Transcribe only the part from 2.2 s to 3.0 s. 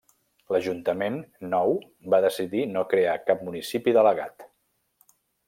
decidir no